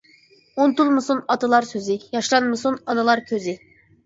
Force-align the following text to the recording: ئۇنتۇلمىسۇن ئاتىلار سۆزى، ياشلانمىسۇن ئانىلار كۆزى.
ئۇنتۇلمىسۇن 0.63 1.19
ئاتىلار 1.33 1.67
سۆزى، 1.73 1.99
ياشلانمىسۇن 2.17 2.79
ئانىلار 2.89 3.23
كۆزى. 3.31 3.57